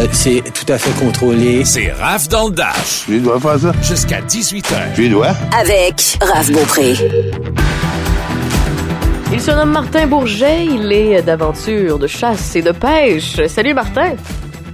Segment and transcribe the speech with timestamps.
[0.00, 1.64] Euh, c'est tout à fait contrôlé.
[1.64, 3.04] C'est Raph dans le Dash.
[3.06, 3.72] Tu dois faire ça?
[3.82, 4.94] Jusqu'à 18h.
[4.94, 5.28] Tu dois?
[5.58, 6.94] Avec Raph Beaupré.
[9.32, 13.36] Il se nomme Martin Bourget, il est d'aventure, de chasse et de pêche.
[13.46, 14.14] Salut Martin.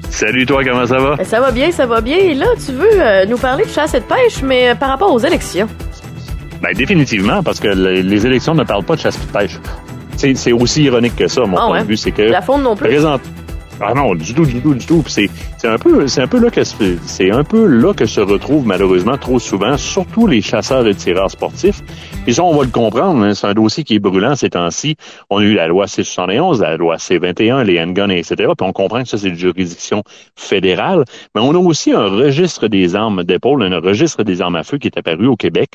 [0.08, 1.22] Salut toi, comment ça va?
[1.24, 2.16] Ça va bien, ça va bien.
[2.16, 4.88] Et là, tu veux euh, nous parler de chasse et de pêche, mais euh, par
[4.88, 5.68] rapport aux élections.
[6.62, 9.58] Ben définitivement, parce que le- les élections ne parlent pas de chasse et de pêche.
[10.16, 11.82] C'est aussi ironique que ça, mon Ah point ouais?
[11.82, 12.88] de vue, c'est que La faune non plus.
[12.88, 13.20] présente.
[13.78, 15.04] Ah non, du tout, du tout, du tout.
[15.06, 15.28] C'est
[15.64, 19.18] un peu, c'est un peu là que c'est un peu là que se retrouvent malheureusement
[19.18, 21.82] trop souvent, surtout les chasseurs et tireurs sportifs.
[22.24, 23.22] Puis ça, on va le comprendre.
[23.22, 24.96] hein, c'est un dossier qui est brûlant ces temps-ci.
[25.28, 28.34] On a eu la loi C71, la loi C21, les handguns, etc.
[28.36, 30.02] Puis on comprend que ça c'est une juridiction
[30.36, 31.04] fédérale.
[31.34, 34.78] Mais on a aussi un registre des armes d'épaule, un registre des armes à feu
[34.78, 35.72] qui est apparu au Québec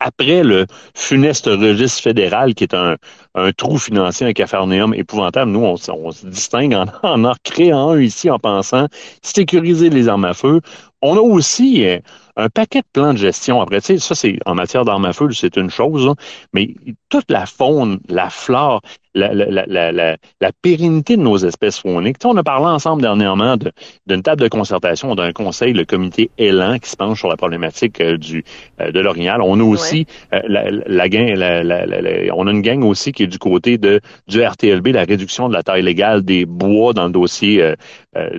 [0.00, 2.96] après le funeste registre fédéral, qui est un,
[3.34, 7.90] un trou financier, un cafarnéum épouvantable, nous, on, on se distingue en, en en créant
[7.90, 8.88] un ici en pensant
[9.22, 10.60] sécuriser les armes à feu.
[11.02, 11.98] On a aussi euh,
[12.36, 13.60] un paquet de plans de gestion.
[13.60, 16.14] Après, tu sais, ça, c'est en matière d'armes à feu, c'est une chose, là,
[16.52, 16.74] mais
[17.08, 18.82] toute la faune, la flore,
[19.16, 22.18] la, la, la, la, la, la pérennité de nos espèces fauniques.
[22.18, 23.72] Tu sais, on a parlé ensemble dernièrement de-
[24.06, 28.00] d'une table de concertation d'un conseil, le comité Élan, qui se penche sur la problématique
[28.00, 28.44] euh, du
[28.80, 29.40] euh, de l'Orignal.
[29.42, 32.84] On a aussi euh, la, la, gang- la- la- la- la- on a une gang
[32.84, 36.44] aussi qui est du côté de du RTLB, la réduction de la taille légale des
[36.46, 37.74] bois dans le dossier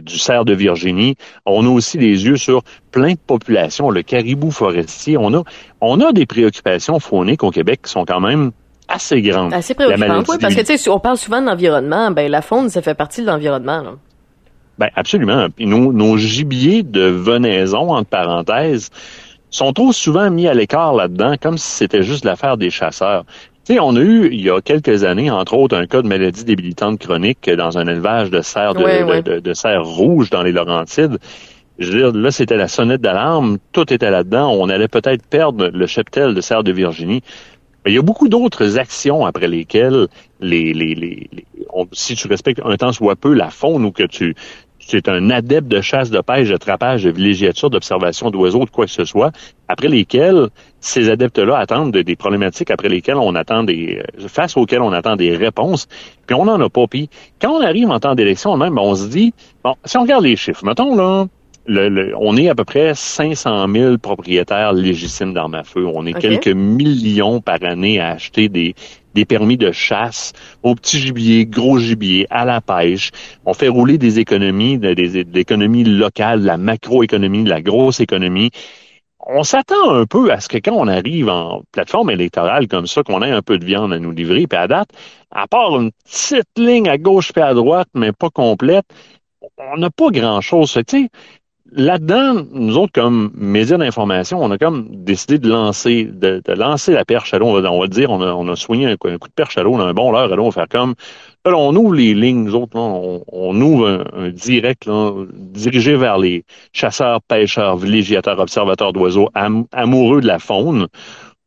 [0.01, 1.15] du cerf de Virginie.
[1.45, 2.61] On a aussi les yeux sur
[2.91, 5.17] plein de populations, le caribou forestier.
[5.17, 5.43] On a
[5.81, 8.51] on a des préoccupations fauniques au Québec qui sont quand même
[8.87, 9.53] assez grandes.
[9.53, 12.29] Assez La préoccupant, maladie oui, parce que tu sais, on parle souvent de l'environnement, ben
[12.31, 13.81] la faune, ça fait partie de l'environnement.
[13.81, 13.91] là.
[14.77, 15.47] Ben absolument.
[15.49, 18.89] Puis nos, nos gibiers de venaison, entre parenthèses,
[19.49, 23.23] sont trop souvent mis à l'écart là-dedans, comme si c'était juste l'affaire des chasseurs.
[23.65, 26.07] Tu sais, on a eu, il y a quelques années, entre autres, un cas de
[26.07, 30.29] maladie débilitante chronique dans un élevage de cerfs de, Ouais, de- de- de cerfs rouges
[30.29, 31.17] dans les Laurentides.
[31.79, 34.49] Je veux dire, là, c'était la sonnette d'alarme, tout était là-dedans.
[34.51, 37.21] On allait peut-être perdre le cheptel de cerfs de Virginie.
[37.87, 40.07] Il y a beaucoup d'autres actions après lesquelles
[40.39, 41.45] les, les, les, les-
[41.93, 44.35] si tu respectes un temps soit peu la faune ou que tu,
[44.79, 48.69] tu es un adepte de chasse, de pêche, de trapage, de villégiature, d'observation d'oiseaux, de
[48.69, 49.31] quoi que ce soit,
[49.67, 50.47] après lesquels
[50.79, 54.91] ces adeptes-là attendent de- des problématiques après lesquelles on attend des, euh, face auxquelles on
[54.93, 55.87] attend des réponses,
[56.25, 56.87] puis on n'en a pas.
[56.87, 57.09] Puis
[57.41, 59.33] quand on arrive en temps d'élection, même, on se dit,
[59.63, 61.25] bon, si on regarde les chiffres, mettons là,
[61.67, 65.85] le, le- on est à peu près 500 000 propriétaires légitimes d'armes à feu.
[65.93, 68.73] On est quelques millions par année à acheter des,
[69.13, 70.33] des permis de chasse
[70.63, 73.11] au petit gibier, gros gibier, à la pêche.
[73.45, 77.61] On fait rouler des économies, de- des, des économies locales, de la macroéconomie, de la
[77.61, 78.51] grosse économie.
[79.29, 83.03] On s'attend un peu à ce que quand on arrive en plateforme électorale comme ça,
[83.03, 84.47] qu'on ait un peu de viande à nous livrer.
[84.47, 84.89] Puis à date,
[85.31, 88.85] à part une petite ligne à gauche puis à droite, mais pas complète,
[89.57, 90.73] on n'a pas grand-chose.
[90.87, 91.09] Tu sais,
[91.71, 97.05] là-dedans, nous autres, comme médias d'information, on a comme décidé de lancer, de, lancer la
[97.05, 97.47] perche à l'eau.
[97.47, 99.93] On va, dire, on a, on a soigné un, coup de perche à l'eau, un
[99.93, 100.95] bon leurre à on va faire comme.
[101.45, 105.95] Là, on ouvre les lignes, nous autres, là, on, on ouvre un, direct là, dirigé
[105.95, 110.87] vers les chasseurs, pêcheurs, villégiateurs, observateurs d'oiseaux, am- amoureux de la faune.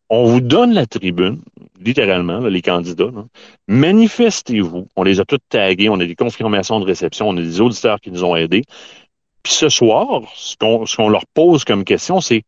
[0.09, 1.41] On vous donne la tribune,
[1.81, 3.13] littéralement, là, les candidats.
[3.69, 4.89] Manifestez-vous.
[4.97, 8.01] On les a tous tagués, on a des confirmations de réception, on a des auditeurs
[8.01, 8.63] qui nous ont aidés.
[9.43, 12.43] Puis ce soir, ce qu'on leur pose comme question, c'est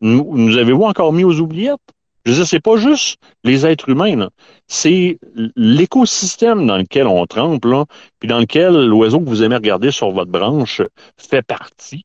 [0.00, 1.78] nous, nous avez-vous encore mis aux oubliettes?
[2.24, 4.28] Je veux dire, c'est pas juste les êtres humains,
[4.68, 5.18] c'est
[5.56, 7.84] l'écosystème dans lequel on trempe, là,
[8.20, 10.82] puis dans lequel l'oiseau que vous aimez regarder sur votre branche
[11.16, 12.04] fait partie,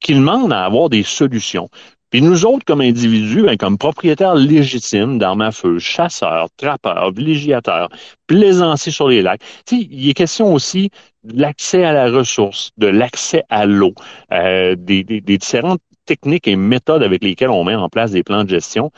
[0.00, 1.68] qui demande à avoir des solutions.
[2.10, 7.88] Puis nous autres, comme individus, ben, comme propriétaires légitimes d'armes à feu, chasseurs, trappeurs, villégiateurs,
[8.26, 10.90] plaisanciers sur les lacs, il est question aussi
[11.22, 13.94] de l'accès à la ressource, de l'accès à l'eau,
[14.32, 18.24] euh, des, des- des différentes techniques et méthodes avec lesquelles on met en place des
[18.24, 18.90] plans de gestion.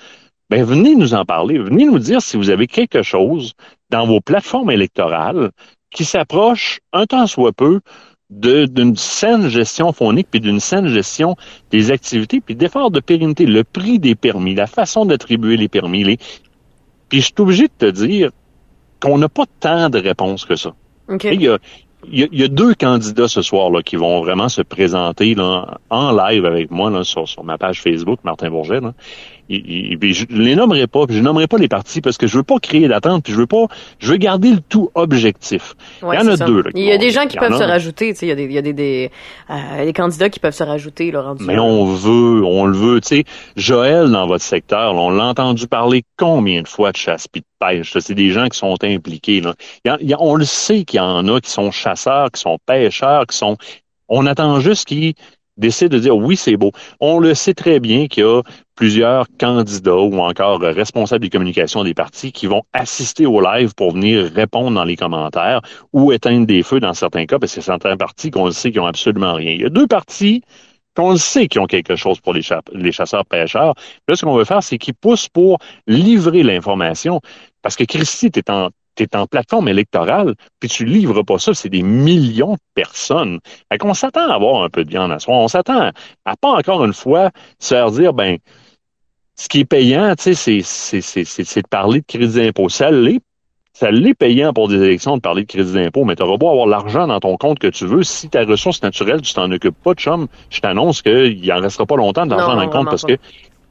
[0.49, 1.59] Ben, venez nous en parler.
[1.59, 3.53] Venez nous dire si vous avez quelque chose
[3.91, 5.51] dans vos plateformes électorales
[5.91, 7.81] qui s'approche un temps soit peu
[8.41, 11.37] d'une saine gestion faunique puis d'une saine gestion
[11.71, 16.03] des activités puis d'efforts de pérennité, le prix des permis, la façon d'attribuer les permis.
[16.05, 16.17] Les...
[17.09, 18.31] Puis je suis obligé de te dire
[19.01, 20.75] qu'on n'a pas tant de réponses que ça.
[21.09, 21.25] OK.
[21.25, 21.59] Il y a,
[22.11, 24.63] il y a- il y a deux candidats ce soir là, qui vont vraiment se
[24.63, 28.81] présenter là, en live avec moi là, sur, sur ma page Facebook, Martin Bourget.
[28.81, 28.93] Là.
[29.49, 32.37] Il- il- je les nommerai pas, puis je nommerai pas les partis parce que je
[32.37, 33.67] veux pas créer d'attente, puis je veux pas,
[33.99, 35.75] je veux garder le tout objectif.
[36.03, 36.45] Ouais, il y en a ça.
[36.47, 36.63] deux.
[36.63, 38.35] Là, Il y a des gens qui peuvent se rajouter, tu sais, il y a
[38.37, 39.11] des, il y a des, des,
[39.51, 41.63] euh, des candidats qui peuvent se rajouter, là, rendus Mais là.
[41.63, 43.01] on veut, on le veut.
[43.01, 43.25] Tu sais,
[43.57, 47.41] Joël, dans votre secteur, là, on l'a entendu parler combien de fois de chasse puis
[47.43, 47.97] de pêche.
[47.99, 49.41] C'est des gens qui sont impliqués.
[49.41, 49.55] Là.
[49.85, 51.71] Il y a- il y a- on le sait qu'il y en a qui sont
[51.71, 53.57] chasseurs, qui sont pêcheurs, qui sont...
[54.09, 55.15] On attend juste qu'ils
[55.63, 56.73] décident de dire oui, c'est beau.
[57.01, 58.43] On le sait très bien qu'il y a
[58.75, 63.93] plusieurs candidats ou encore responsables des communications des partis qui vont assister au live pour
[63.93, 65.63] venir répondre dans les commentaires
[65.93, 68.81] ou éteindre des feux dans certains cas, parce que certains partis qu'on le sait qui
[68.81, 69.53] ont absolument rien.
[69.53, 70.43] Il y a deux partis
[70.95, 73.75] qu'on le sait qui ont quelque chose pour les, chasseurs-pêcheurs.
[74.09, 77.21] Là, ce qu'on veut faire, c'est qu'ils poussent pour livrer l'information.
[77.63, 81.69] Parce que Christy, t'es en, t'es en plateforme électorale, puis tu livres pas ça, c'est
[81.69, 83.39] des millions de personnes.
[83.71, 85.35] Fait qu'on s'attend à avoir un peu de viande à soi.
[85.35, 85.91] On s'attend
[86.25, 88.39] à, pas encore une fois se faire dire, ben,
[89.37, 92.69] ce qui est payant, tu sais, c'est, c'est, de parler de crédit d'impôt.
[92.69, 93.21] Ça l'est,
[93.73, 96.51] ça l'est payant pour des élections de parler de crédit d'impôt, mais tu auras beau
[96.51, 98.03] avoir l'argent dans ton compte que tu veux.
[98.03, 101.97] Si ta ressource naturelle, tu t'en occupes pas, chum, je t'annonce qu'il en restera pas
[101.97, 103.17] longtemps d'argent dans le compte parce que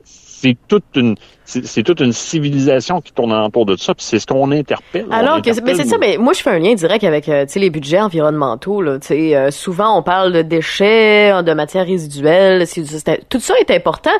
[0.03, 1.15] c'est toute une
[1.63, 5.05] c'est toute une civilisation qui tourne autour de ça, puis c'est ce qu'on interpelle.
[5.11, 7.69] Alors, que, mais c'est ça, mais moi je fais un lien direct avec euh, les
[7.69, 8.81] budgets environnementaux.
[8.81, 12.65] Là, euh, souvent on parle de déchets, de matières résiduelles,
[13.29, 14.11] tout ça est important,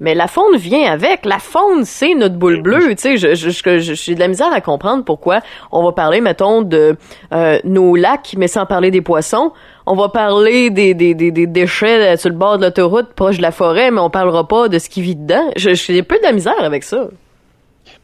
[0.00, 1.24] mais la faune vient avec.
[1.24, 2.94] La faune, c'est notre boule bleue.
[2.94, 5.40] Tu sais, je, je, je, j'ai de la misère à comprendre pourquoi
[5.72, 6.96] on va parler, mettons, de
[7.32, 9.52] euh, nos lacs, mais sans parler des poissons.
[9.90, 13.42] On va parler des, des, des, des déchets sur le bord de l'autoroute, proche de
[13.42, 15.50] la forêt, mais on parlera pas de ce qui vit dedans.
[15.56, 17.08] J'ai peu de la misère avec ça.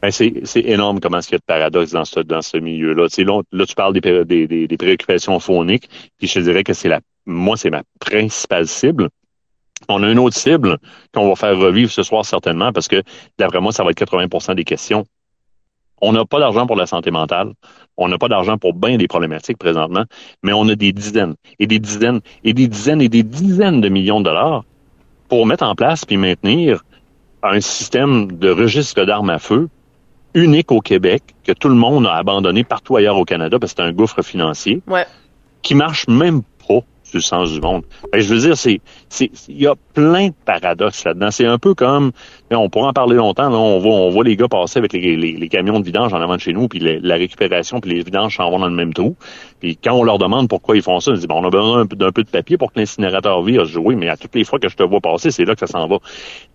[0.03, 3.09] Ben c'est, énorme comment il y a de paradoxes dans ce, dans ce milieu-là.
[3.09, 5.89] Sais, là, tu parles des, des, des, préoccupations phoniques,
[6.19, 9.09] puis je te dirais que c'est la, moi, c'est ma principale cible.
[9.89, 10.79] On a une autre cible
[11.13, 13.03] qu'on va faire revivre ce soir certainement parce que
[13.39, 15.05] d'après moi, ça va être 80% des questions.
[16.01, 17.53] On n'a pas d'argent pour la santé mentale.
[17.97, 20.05] On n'a pas d'argent pour bien des problématiques présentement,
[20.43, 23.89] mais on a des dizaines et des dizaines et des dizaines et des dizaines de
[23.89, 24.65] millions de dollars
[25.29, 26.85] pour mettre en place puis maintenir
[27.53, 29.69] un système de registre d'armes à feu
[30.35, 33.83] unique au Québec, que tout le monde a abandonné partout ailleurs au Canada parce que
[33.83, 35.07] c'est un gouffre financier, ouais.
[35.63, 36.43] qui marche même
[37.21, 37.83] pas du monde.
[38.13, 41.31] Ben, je veux dire, c'est, c'est, il y a plein de paradoxes là-dedans.
[41.31, 42.13] C'est un peu comme,
[42.51, 43.49] on pourra en parler longtemps.
[43.49, 46.21] Là, on voit, on voit les gars passer avec les, les, camions de vidange en
[46.21, 48.93] avant de chez nous, puis la récupération, puis les vidanges s'en vont dans le même
[48.93, 49.17] trou.
[49.61, 51.85] Puis quand on leur demande pourquoi ils font ça, ils disent, bon, on a besoin
[51.85, 53.65] d'un peu, de papier pour que l'incinérateur vire.
[53.65, 55.55] Je dis, oui, mais à toutes les fois que je te vois passer, c'est là
[55.55, 55.99] que ça s'en va.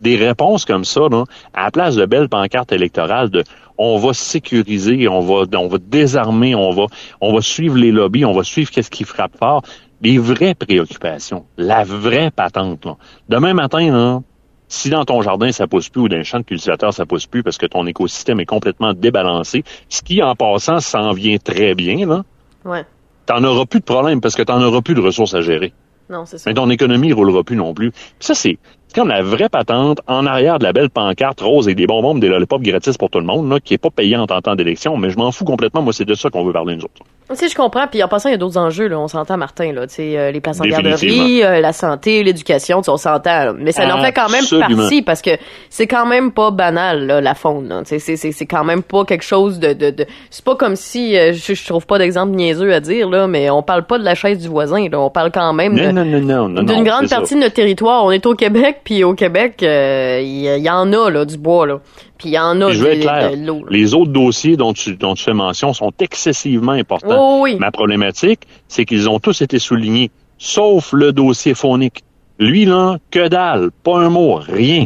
[0.02, 1.24] Des réponses comme ça, là,
[1.54, 3.44] à la place de belles pancartes électorales de
[3.82, 6.88] on va sécuriser, on va, on va désarmer, on va,
[7.22, 9.64] on va suivre les lobbies, on va suivre qu'est-ce qui frappe fort
[10.02, 12.86] les vraies préoccupations, la vraie patente.
[12.86, 12.98] Là.
[13.28, 14.22] Demain matin, là,
[14.68, 17.26] si dans ton jardin ça pousse plus ou dans un champ de cultivateur ça pousse
[17.26, 21.76] plus parce que ton écosystème est complètement débalancé, ce qui en passant s'en vient très
[21.76, 22.24] bien, là,
[22.66, 22.86] ouais.
[23.26, 25.74] t'en auras plus de problème parce que t'en auras plus de ressources à gérer.
[26.10, 26.50] Non, c'est ça.
[26.50, 27.92] Mais ton économie ne roulera plus non plus.
[28.20, 28.58] ça, c'est
[28.96, 32.28] comme la vraie patente en arrière de la belle pancarte rose et des bonbons, des
[32.28, 35.12] lollipops gratis pour tout le monde, là, qui est pas payante en temps d'élection, mais
[35.12, 35.84] je m'en fous complètement.
[35.84, 37.04] Moi, c'est de ça qu'on veut parler nous autres.
[37.34, 37.88] Si je comprends.
[37.88, 38.88] Puis en passant, il y a d'autres enjeux.
[38.88, 39.00] Là.
[39.00, 39.72] On s'entend, Martin.
[39.72, 43.54] Là, euh, les places en garderie, euh, la santé, l'éducation, on s'entend.
[43.58, 45.32] Mais ça en fait quand même partie parce que
[45.70, 47.84] c'est quand même pas banal là, la faune.
[47.86, 49.74] C'est, c'est, c'est quand même pas quelque chose de...
[49.74, 50.06] de, de...
[50.32, 51.18] C'est pas comme si...
[51.18, 54.04] Euh, je, je, trouve pas d'exemple niaiseux à dire, là, mais on parle pas de
[54.04, 54.90] la chaise du voisin.
[54.90, 55.00] Là.
[55.00, 58.06] On parle quand même d'une grande partie de notre territoire.
[58.06, 61.68] On est au Québec, puis au Québec, il y, en a là, du bois.
[61.68, 61.80] Là.
[62.20, 63.32] Puis il y en a je vais clair.
[63.70, 67.16] Les autres dossiers dont tu, dont tu fais mention sont excessivement importants.
[67.18, 67.56] Oh, oui.
[67.60, 72.04] Ma problématique, c'est qu'ils ont tous été soulignés, sauf le dossier phonique.
[72.38, 74.86] Lui, là, que dalle, pas un mot, rien.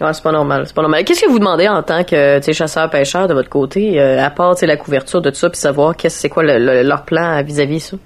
[0.00, 1.04] Ouais, c'est pas normal, c'est pas normal.
[1.04, 4.76] Qu'est-ce que vous demandez en tant que chasseur-pêcheur de votre côté, euh, à part la
[4.76, 7.96] couverture de tout ça, puis savoir qu'est-ce c'est quoi leur plan vis-à-vis -vis ça?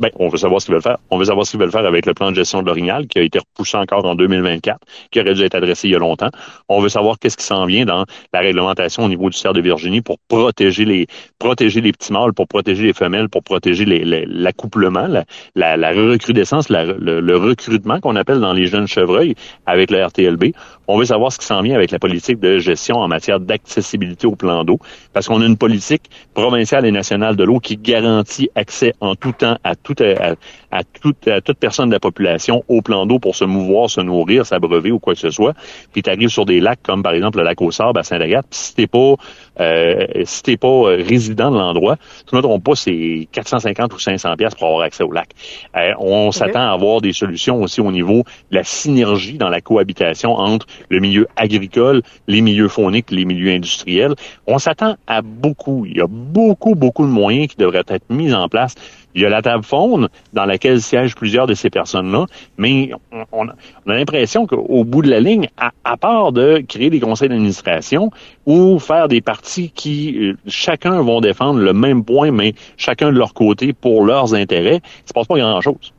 [0.00, 0.98] Ben, on veut savoir ce qu'ils veulent faire.
[1.10, 3.18] On veut savoir ce qu'ils veulent faire avec le plan de gestion de l'orignal qui
[3.18, 4.78] a été repoussé encore en 2024,
[5.10, 6.30] qui aurait dû être adressé il y a longtemps.
[6.68, 9.60] On veut savoir qu'est-ce qui s'en vient dans la réglementation au niveau du cerf de
[9.60, 11.06] Virginie pour protéger les
[11.38, 15.24] petits mâles, pour protéger les femelles, pour protéger l'accouplement, la,
[15.54, 19.34] la, la, recrudescence, le, le, recrutement qu'on appelle dans les jeunes chevreuils
[19.66, 20.54] avec le RTLB.
[20.88, 24.26] On veut savoir ce qui s'en vient avec la politique de gestion en matière d'accessibilité
[24.26, 24.78] au plan d'eau,
[25.12, 29.32] parce qu'on a une politique provinciale et nationale de l'eau qui garantit accès en tout
[29.32, 30.34] temps à tout, à,
[30.76, 34.00] à, toute, à toute personne de la population au plan d'eau pour se mouvoir, se
[34.00, 35.54] nourrir, s'abreuver ou quoi que ce soit.
[35.92, 38.46] Puis tu arrives sur des lacs comme par exemple le lac aux Sables à Saint-Agathe,
[38.50, 39.14] si t'es pas
[39.60, 41.96] euh, si t'es pas euh, résident de l'endroit,
[42.28, 45.30] tu ne trompe pas, c'est 450 ou 500 pièces pour avoir accès au lac.
[45.76, 49.60] Euh, on s'attend à avoir des solutions aussi au niveau de la synergie dans la
[49.60, 54.14] cohabitation entre le milieu agricole, les milieux fauniques, les milieux industriels.
[54.46, 55.86] On s'attend à beaucoup.
[55.86, 58.74] Il y a beaucoup, beaucoup de moyens qui devraient être mis en place
[59.14, 62.26] il y a la table faune dans laquelle siègent plusieurs de ces personnes-là,
[62.58, 62.90] mais
[63.32, 63.54] on, a
[63.86, 68.10] l'impression qu'au bout de la ligne, à, part de créer des conseils d'administration
[68.46, 73.18] ou faire des partis qui euh, chacun vont défendre le même point, mais chacun de
[73.18, 75.92] leur côté pour leurs intérêts, il se passe pas grand-chose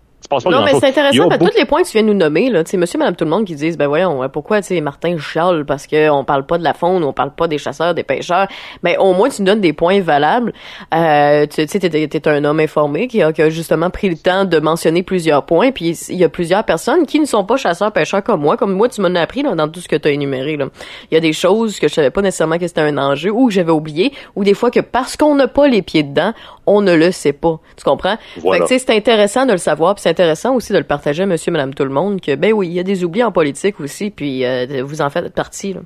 [0.51, 2.63] non, mais c'est intéressant, parce tous les points que tu viens de nous nommer, là,
[2.63, 5.17] tu sais, monsieur, madame, tout le monde qui disent, ben voyons, pourquoi, tu sais, Martin
[5.17, 8.47] chiale parce qu'on parle pas de la faune, on parle pas des chasseurs, des pêcheurs,
[8.83, 10.53] mais au moins tu nous donnes des points valables.
[10.93, 14.17] Euh, tu sais, t'es, t'es un homme informé qui a, qui a justement pris le
[14.17, 17.57] temps de mentionner plusieurs points, puis il y a plusieurs personnes qui ne sont pas
[17.57, 19.95] chasseurs, pêcheurs comme moi, comme moi, tu m'en as appris, là, dans tout ce que
[19.95, 20.67] tu as énuméré, là.
[21.11, 23.47] Il y a des choses que je savais pas nécessairement que c'était un enjeu, ou
[23.47, 26.33] que j'avais oublié, ou des fois que parce qu'on n'a pas les pieds dedans,
[26.67, 27.59] on ne le sait pas.
[27.77, 28.17] Tu comprends?
[28.35, 31.51] Fait que, c'est intéressant de le savoir, puis c'est intéressant aussi de le partager, monsieur,
[31.51, 34.09] madame, tout le monde, que, ben oui, il y a des oublis en politique aussi,
[34.09, 35.81] puis euh, vous en faites partie, là.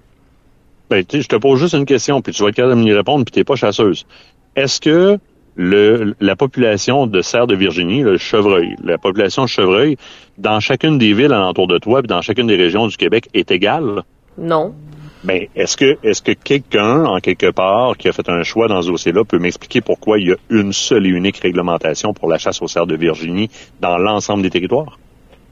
[0.89, 2.93] Ben, tu je te pose juste une question, puis tu vas être capable de m'y
[2.93, 4.07] répondre, puis t'es pas chasseuse.
[4.55, 5.19] Est-ce que
[5.55, 9.97] le, la population de cerf de Virginie, le chevreuil, la population de chevreuil,
[10.39, 13.51] dans chacune des villes alentour de toi, puis dans chacune des régions du Québec, est
[13.51, 14.03] égale?
[14.37, 14.73] Non.
[15.21, 18.81] Ben, est-ce que est-ce que quelqu'un, en quelque part, qui a fait un choix dans
[18.81, 22.37] ce dossier-là, peut m'expliquer pourquoi il y a une seule et unique réglementation pour la
[22.37, 23.49] chasse aux cerfs de Virginie
[23.81, 24.97] dans l'ensemble des territoires?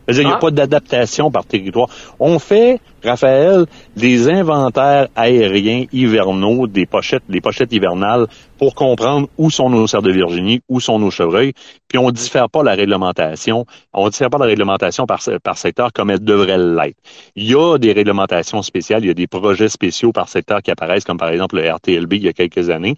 [0.09, 0.37] Il n'y a ah.
[0.37, 1.89] pas d'adaptation par territoire.
[2.19, 9.49] On fait, Raphaël, des inventaires aériens hivernaux, des pochettes, des pochettes hivernales pour comprendre où
[9.49, 11.53] sont nos cerfs de Virginie, où sont nos chevreuils,
[11.87, 16.09] puis on diffère pas la réglementation, on diffère pas la réglementation par, par secteur comme
[16.09, 16.97] elle devrait l'être.
[17.35, 20.71] Il y a des réglementations spéciales, il y a des projets spéciaux par secteur qui
[20.71, 22.95] apparaissent, comme par exemple le RTLB il y a quelques années.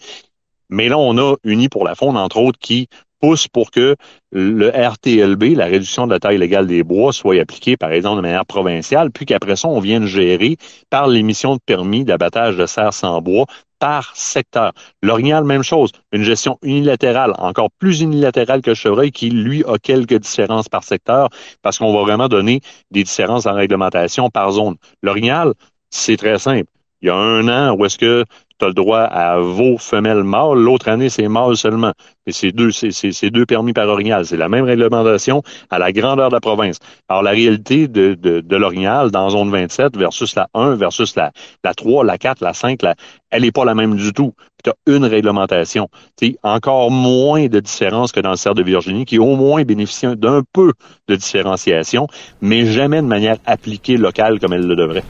[0.69, 2.87] Mais là, on a Uni pour la faune, entre autres, qui
[3.19, 3.95] pousse pour que
[4.31, 8.21] le RTLB, la réduction de la taille légale des bois, soit appliqué, par exemple, de
[8.21, 10.57] manière provinciale, puis qu'après ça, on vienne gérer
[10.89, 13.45] par l'émission de permis d'abattage de serres sans bois
[13.79, 14.73] par secteur.
[15.01, 20.19] L'orignal, même chose, une gestion unilatérale, encore plus unilatérale que chevreuil, qui, lui, a quelques
[20.19, 21.29] différences par secteur,
[21.61, 22.61] parce qu'on va vraiment donner
[22.91, 24.75] des différences en réglementation par zone.
[25.01, 25.53] L'orignal,
[25.89, 26.69] c'est très simple.
[27.01, 28.25] Il y a un an où est-ce que
[28.59, 30.57] tu as le droit à vos femelles mâles.
[30.57, 31.93] L'autre année, c'est mâle seulement.
[32.25, 34.25] Et c'est deux, c'est, deux permis par orignal.
[34.25, 36.77] C'est la même réglementation à la grandeur de la province.
[37.07, 41.31] Alors, la réalité de, de, de l'orignal dans zone 27 versus la 1 versus la,
[41.63, 42.95] la 3, la 4, la 5, la,
[43.31, 44.33] elle n'est pas la même du tout.
[44.61, 45.87] Tu as une réglementation.
[46.19, 50.17] Tu encore moins de différence que dans le cerf de Virginie, qui au moins bénéficie
[50.17, 50.73] d'un peu
[51.07, 52.07] de différenciation,
[52.41, 55.05] mais jamais de manière appliquée locale comme elle le devrait.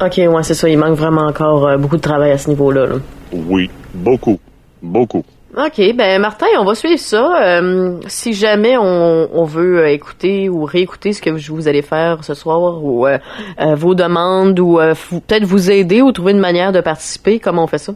[0.00, 0.68] OK, ouais, c'est ça.
[0.68, 2.86] Il manque vraiment encore euh, beaucoup de travail à ce niveau-là.
[3.32, 4.38] Oui, beaucoup.
[4.82, 5.24] Beaucoup.
[5.56, 7.42] OK, ben Martin, on va suivre ça.
[7.42, 12.34] Euh, si jamais on, veut euh, écouter ou réécouter ce que vous allez faire ce
[12.34, 13.06] soir ou
[13.76, 17.78] vos demandes ou peut-être vous aider ou trouver une manière de participer, comment on fait
[17.78, 17.94] ça?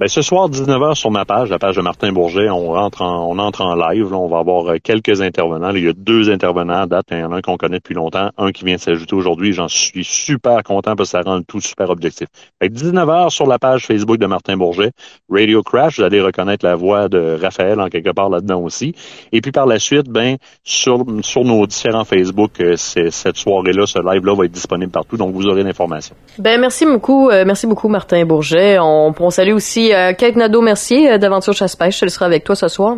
[0.00, 3.28] Ben, ce soir, 19h sur ma page, la page de Martin Bourget, on rentre en,
[3.30, 4.10] on entre en live.
[4.10, 5.70] Là, on va avoir euh, quelques intervenants.
[5.70, 7.06] il y a deux intervenants à date.
[7.12, 9.52] Il y en a un qu'on connaît depuis longtemps, un qui vient de s'ajouter aujourd'hui.
[9.52, 12.26] J'en suis super content parce que ça rend tout super objectif.
[12.60, 14.90] Fait 19h sur la page Facebook de Martin Bourget,
[15.30, 15.98] Radio Crash.
[15.98, 18.96] Vous allez reconnaître la voix de Raphaël en quelque part là-dedans aussi.
[19.30, 24.00] Et puis par la suite, ben sur, sur nos différents Facebook, euh, cette soirée-là, ce
[24.00, 25.16] live-là va être disponible partout.
[25.16, 26.16] Donc vous aurez l'information.
[26.40, 28.80] Ben merci beaucoup, euh, merci beaucoup Martin Bourget.
[28.80, 32.02] On, on salue aussi euh, Kate Nadeau-Mercier euh, d'Aventure Chasse-Pêche.
[32.02, 32.96] Elle sera avec toi ce soir.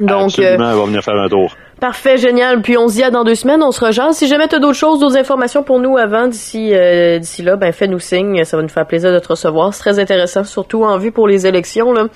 [0.00, 1.54] Donc, Absolument, euh, elle va venir faire un tour.
[1.80, 2.62] Parfait, génial.
[2.62, 4.12] Puis on se dit à dans deux semaines, on se rejoint.
[4.12, 6.72] Si jamais tu as d'autres choses, d'autres informations pour nous avant d'ici
[7.20, 9.74] d'ici là, ben fais-nous signe, ça va nous faire plaisir de te recevoir.
[9.74, 12.06] C'est très intéressant, surtout en vue pour les élections là.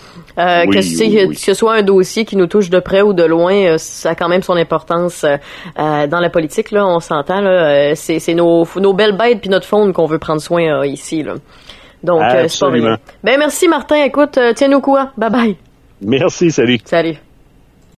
[0.65, 4.15] que, ce soit un dossier qui nous touche de près ou de loin, ça a
[4.15, 5.27] quand même son importance
[5.77, 6.87] dans la politique là.
[6.87, 7.95] On s'entend là.
[7.97, 11.35] c'est nos nos belles bêtes puis notre faune qu'on veut prendre soin ici là.
[12.03, 12.71] Donc, euh, c'est pas
[13.23, 14.05] Ben, merci, Martin.
[14.05, 15.11] Écoute, euh, tiens-nous au courant.
[15.17, 15.57] Bye bye.
[16.01, 16.79] Merci, salut.
[16.85, 17.17] Salut.